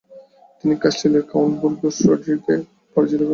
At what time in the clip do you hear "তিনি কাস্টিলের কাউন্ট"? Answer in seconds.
0.59-1.53